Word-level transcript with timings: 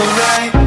You 0.00 0.59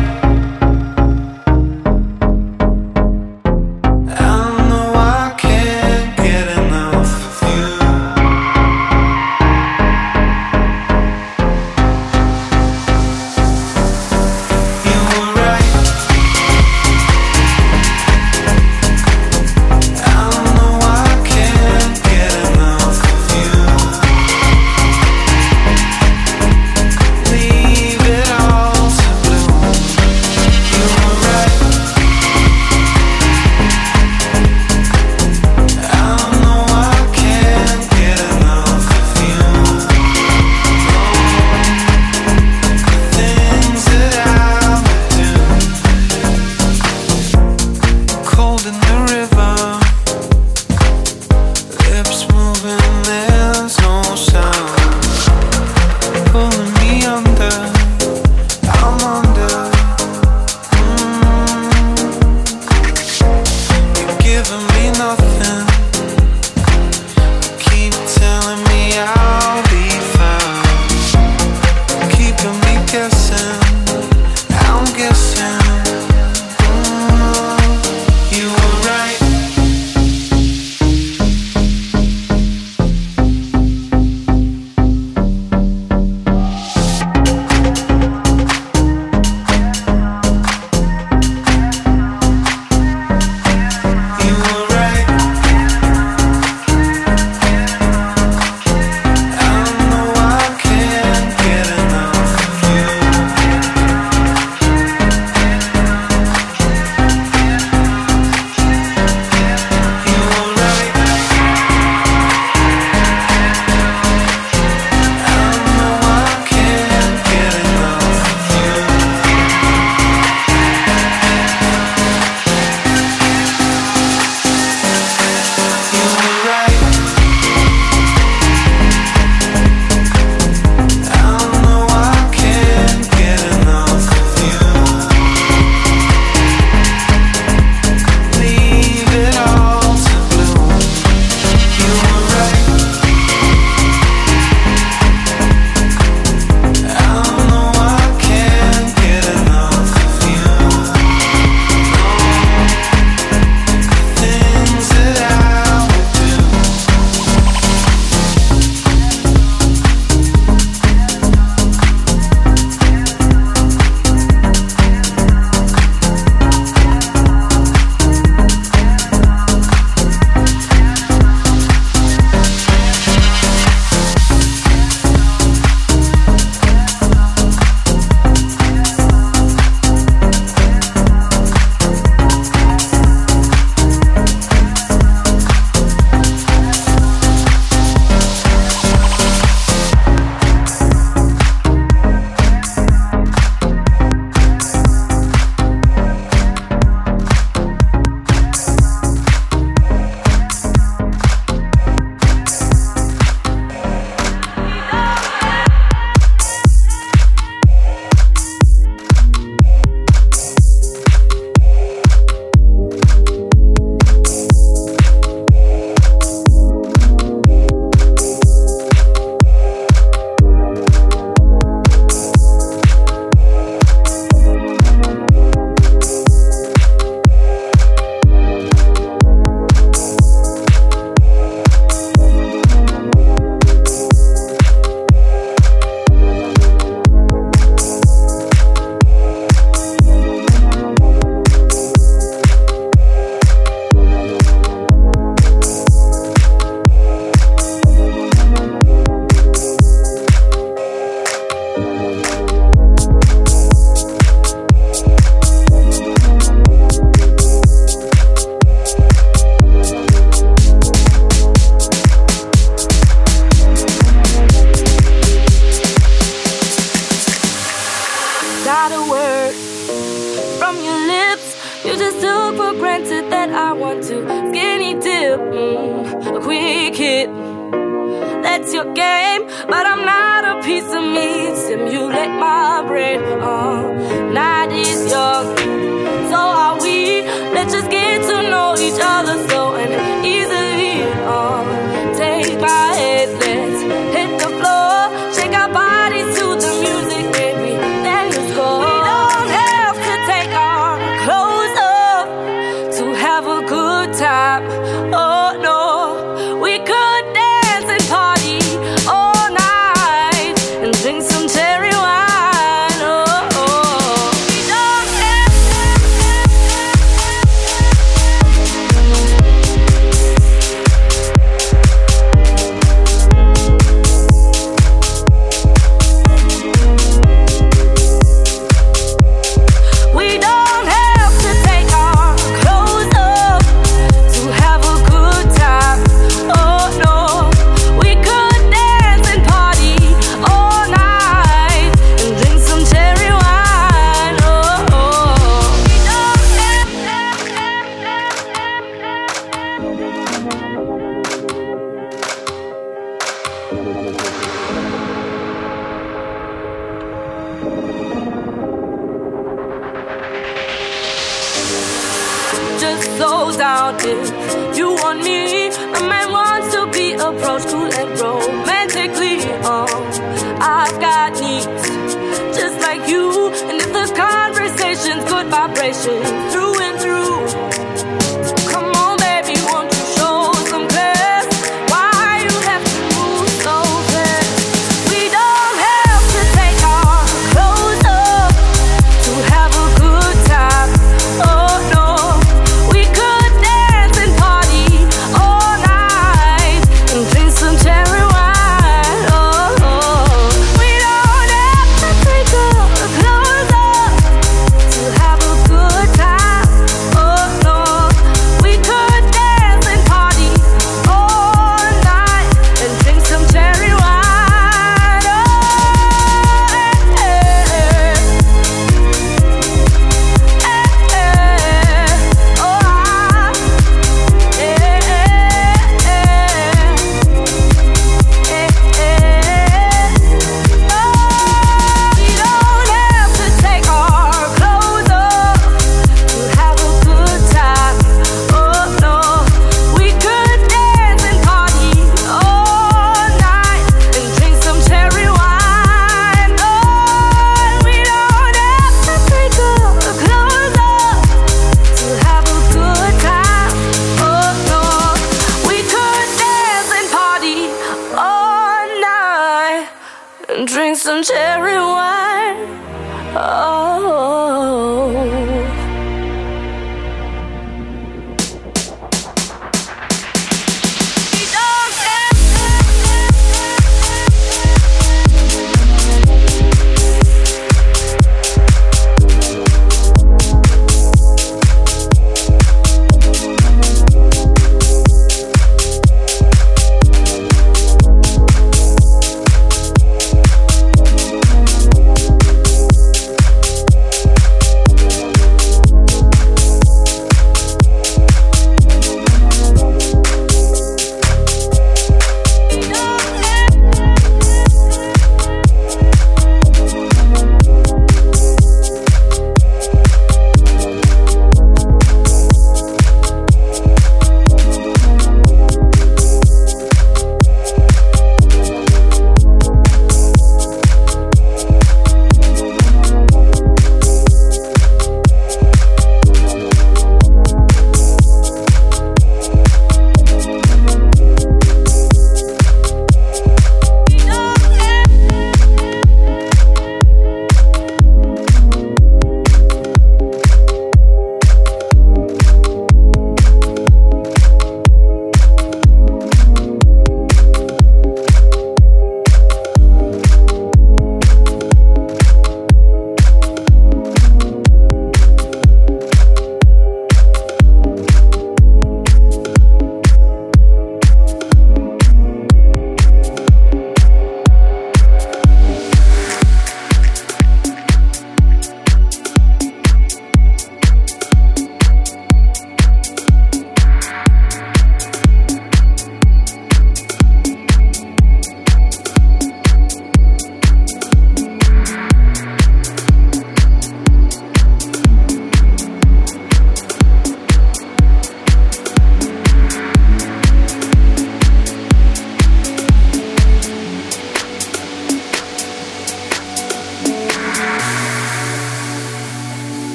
some 461.03 461.21
cherry 461.21 461.75
wine. 461.75 462.12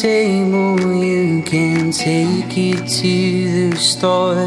Table, 0.00 0.78
you 0.94 1.42
can 1.42 1.90
take 1.90 2.56
it 2.56 2.86
to 2.86 3.70
the 3.70 3.76
store. 3.76 4.46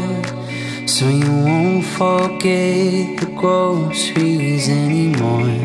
So 0.86 1.08
you 1.08 1.30
won't 1.44 1.84
forget 1.84 3.20
the 3.20 3.30
groceries 3.36 4.68
anymore. 4.68 5.58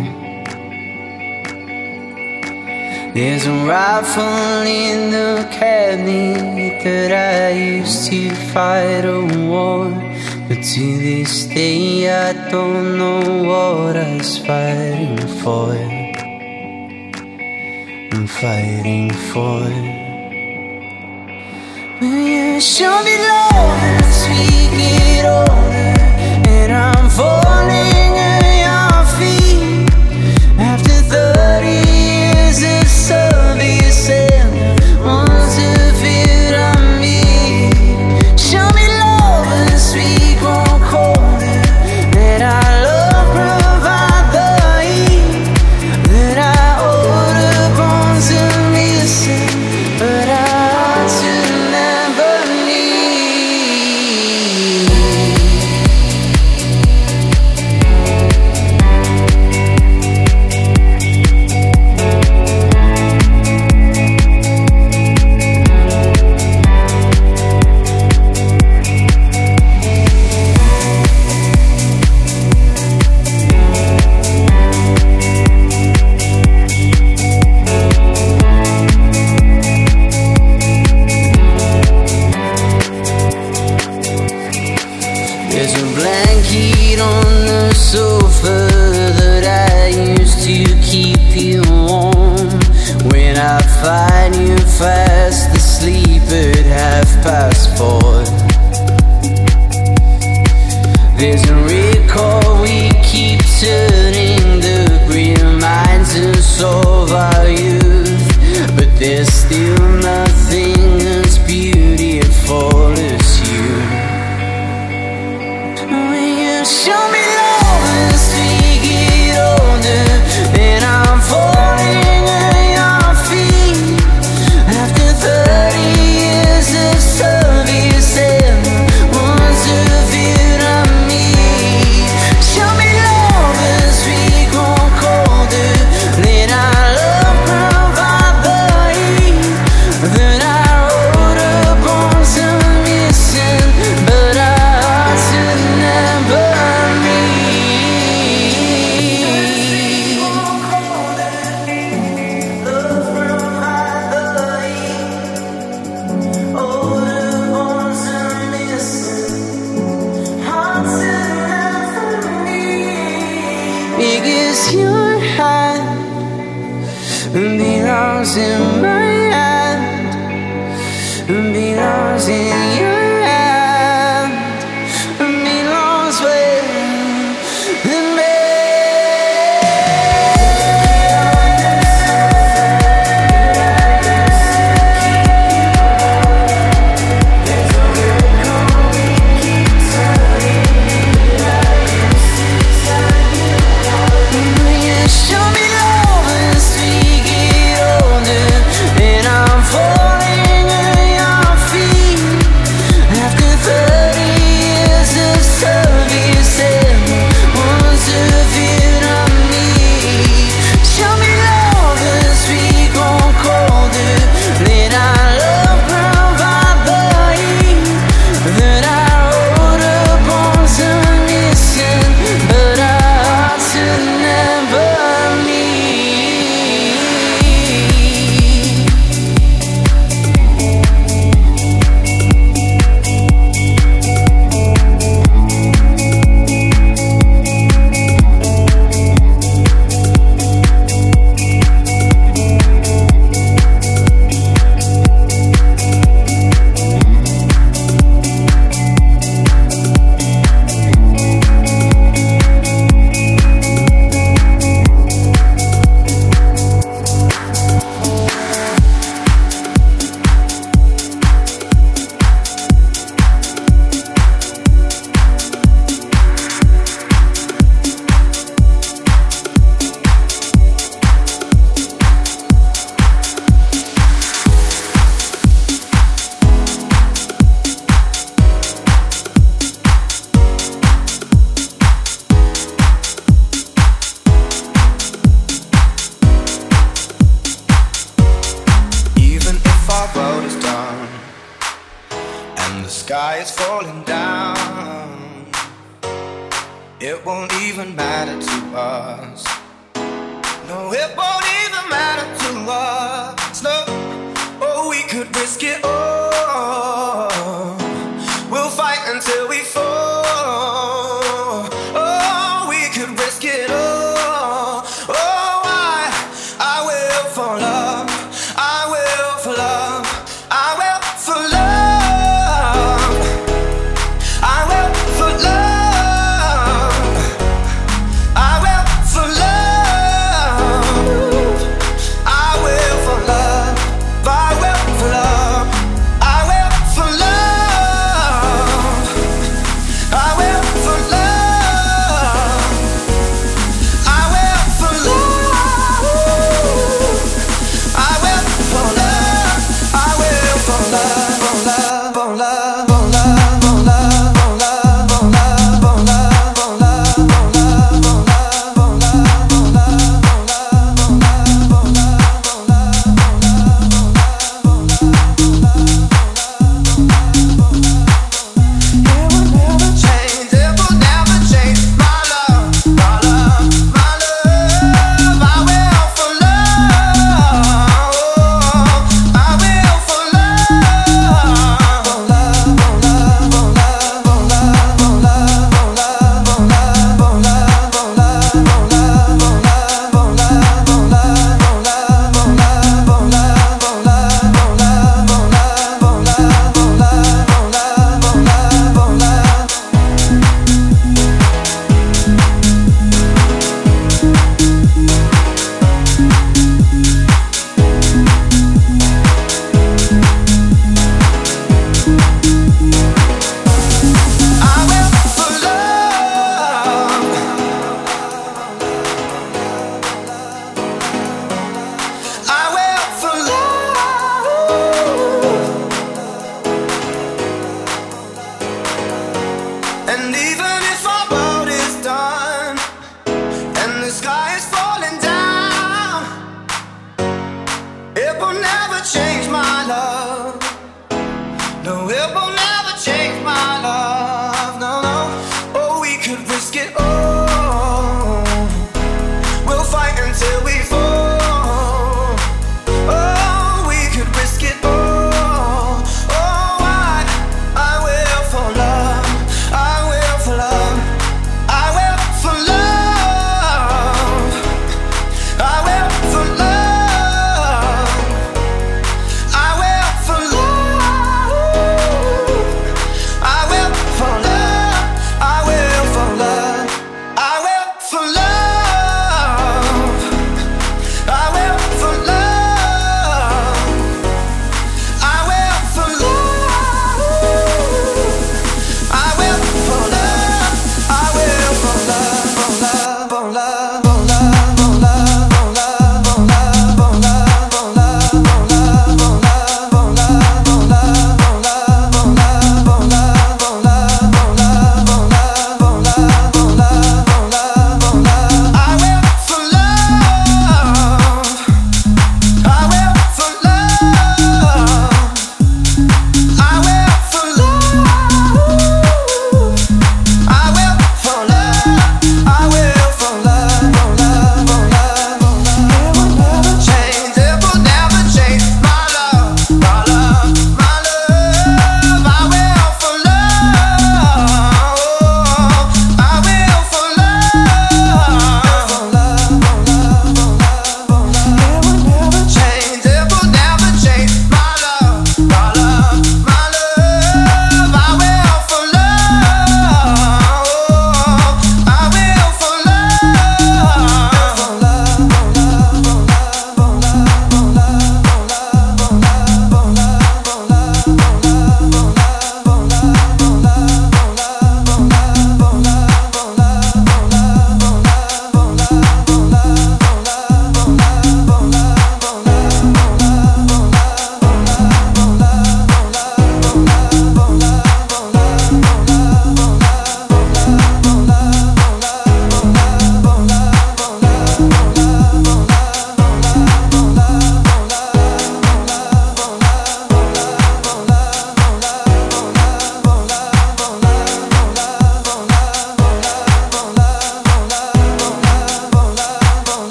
There's 3.14 3.48
a 3.48 3.58
rifle 3.66 4.68
in 4.68 5.12
the 5.12 5.48
cabinet 5.52 6.84
that 6.84 7.12
I 7.12 7.58
used 7.80 8.12
to 8.12 8.30
fight 8.54 9.06
a 9.06 9.22
war. 9.48 9.90
But 10.48 10.64
to 10.64 10.98
this 10.98 11.46
day, 11.46 12.10
I 12.10 12.50
don't 12.50 12.98
know 12.98 13.44
what 13.44 13.96
I 13.96 14.18
was 14.18 14.38
fighting 14.38 15.28
for. 15.42 15.97
Fighting 18.42 19.10
for. 19.34 19.62
Will 22.00 22.28
you 22.28 22.62
show 22.62 23.02
me 23.04 23.18
love 23.18 23.80
as 23.98 24.28
we 24.30 24.78
get 24.78 25.26
older? 25.26 26.00
And 26.48 26.72
I'm 26.72 27.10
falling 27.10 28.07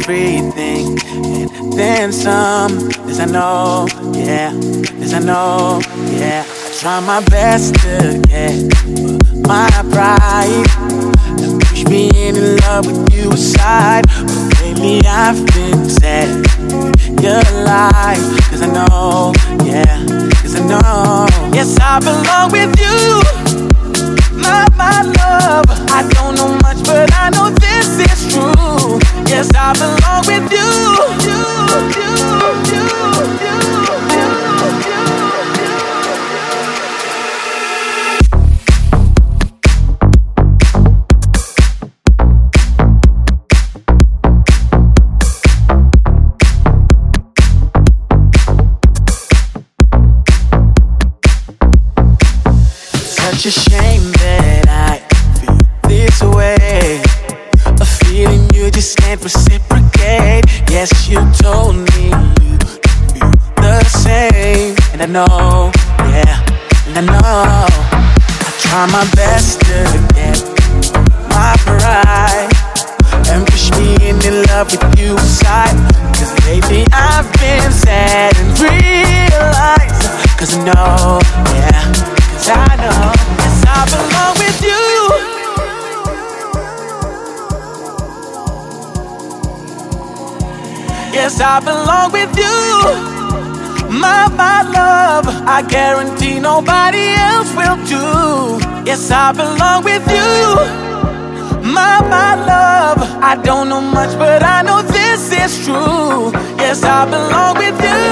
changes 0.00 0.41
love 74.62 74.70
with 74.70 74.98
you 75.00 75.16
aside. 75.16 75.74
Cause 76.16 76.32
lately 76.46 76.86
I've 76.92 77.26
been 77.40 77.72
sad 77.72 78.36
and 78.36 78.60
realized. 78.60 80.02
Cause 80.38 80.56
I 80.56 80.64
know, 80.64 81.18
yeah, 81.54 81.82
cause 82.30 82.48
I 82.48 82.76
know, 82.82 83.12
yes, 83.42 83.64
I 83.66 83.80
belong 83.92 84.34
with 84.42 84.58
you. 84.62 84.82
Yes, 91.12 91.40
I 91.40 91.60
belong 91.60 92.12
with 92.12 92.36
you. 92.36 93.98
My, 94.00 94.28
my 94.28 94.62
love, 94.62 95.26
I 95.46 95.62
guarantee 95.68 96.40
nobody 96.40 97.14
else 97.30 97.52
will 97.54 97.76
do. 97.84 98.64
Yes, 98.86 99.10
I 99.10 99.32
belong 99.32 99.84
with 99.84 100.06
you. 100.08 100.92
My, 101.62 102.00
my 102.08 102.34
love, 102.46 103.11
I 103.24 103.36
don't 103.36 103.68
know 103.68 103.80
much, 103.80 104.18
but 104.18 104.42
I 104.42 104.62
know 104.62 104.82
this 104.82 105.30
is 105.30 105.64
true. 105.64 106.32
Yes, 106.58 106.82
I 106.82 107.06
belong 107.06 107.54
with 107.56 107.78
you. 107.78 108.02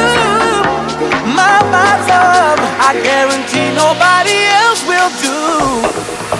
My, 1.34 1.58
my 1.74 1.92
love, 2.06 2.61
I 2.78 2.94
guarantee 3.02 3.74
nobody 3.74 4.38
else 4.62 4.86
will 4.86 5.11
do. 5.18 6.39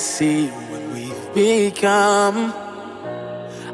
See 0.00 0.48
what 0.48 0.82
we've 0.92 1.34
become. 1.34 2.52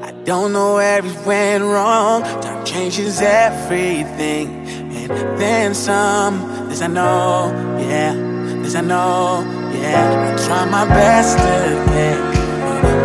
I 0.01 0.13
don't 0.25 0.53
know 0.53 0.75
where 0.75 1.05
it 1.05 1.27
went 1.27 1.65
wrong. 1.65 2.23
Time 2.41 2.65
changes 2.65 3.21
everything, 3.21 4.49
and 4.95 5.41
then 5.41 5.75
some. 5.75 6.69
This 6.69 6.83
I 6.83 6.87
know, 6.87 7.53
yeah. 7.81 8.15
This 8.63 8.77
I 8.77 8.81
know, 8.81 9.43
yeah. 9.73 10.35
I 10.35 10.47
try 10.47 10.65
my 10.67 10.85
best 10.87 11.37
to 11.39 11.93
get 11.93 12.19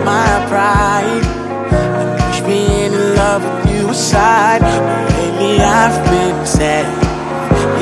my 0.06 0.46
pride. 0.50 1.26
And 1.74 2.22
push 2.22 2.42
me 2.48 2.86
in 2.86 3.16
love 3.16 3.44
with 3.44 3.74
you 3.74 3.90
aside. 3.90 4.62
But 4.62 5.14
lately 5.14 5.60
I've 5.60 5.98
been 6.12 6.46
sad. 6.46 6.86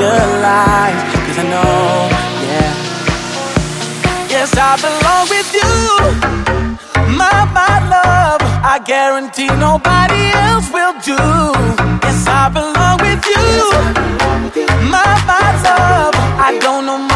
Your 0.00 0.24
lies, 0.40 1.14
cause 1.26 1.38
I 1.38 1.50
know. 1.50 2.09
Yes, 4.40 4.56
I 4.56 4.72
belong 4.80 5.28
with 5.28 5.52
you. 5.52 5.68
My, 7.12 7.44
my 7.52 7.76
love, 7.92 8.40
I 8.64 8.80
guarantee 8.82 9.52
nobody 9.60 10.32
else 10.32 10.72
will 10.72 10.96
do. 11.04 11.20
Yes, 12.00 12.24
I 12.26 12.48
belong 12.48 12.96
with 13.04 13.20
you. 13.20 13.68
My, 14.88 15.12
my 15.28 15.48
love, 15.60 16.14
I 16.40 16.56
don't 16.58 16.86
know 16.86 17.09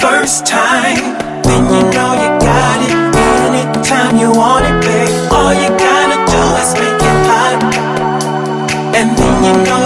first 0.00 0.46
time, 0.46 1.16
then 1.42 1.64
you 1.64 1.82
know 1.94 2.12
you 2.22 2.30
got 2.40 2.78
it. 2.84 3.16
Anytime 3.46 4.16
you 4.18 4.30
want 4.30 4.64
it, 4.66 4.76
babe, 4.84 5.32
all 5.32 5.54
you 5.54 5.68
gotta 5.68 6.18
do 6.32 6.42
is 6.62 6.72
make 6.74 7.02
it 7.10 7.18
pop, 7.26 7.62
and 8.94 9.16
then 9.16 9.44
you 9.44 9.64
know. 9.64 9.85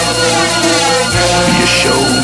You 1.58 1.66
show 1.66 2.19